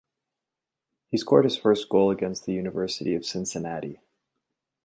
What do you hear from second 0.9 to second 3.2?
He scored his first goal against the University